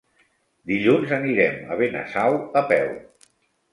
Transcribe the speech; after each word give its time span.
Dilluns 0.71 1.13
anirem 1.19 1.59
a 1.75 1.79
Benasau 1.83 2.41
a 2.63 2.65
peu. 2.73 2.91